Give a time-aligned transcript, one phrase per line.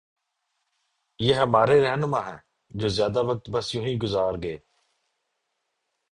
[1.19, 2.37] یہ ہمارے رہنما ہیں
[2.69, 4.57] جو زیادہ وقت بس یونہی گزار گئے۔